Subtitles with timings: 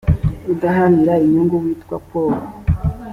[0.51, 2.39] udaharanira inyungu witwa polo.